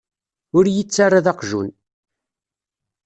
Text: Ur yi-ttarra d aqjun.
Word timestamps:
Ur 0.57 0.65
yi-ttarra 0.73 1.25
d 1.25 1.27
aqjun. 1.31 1.69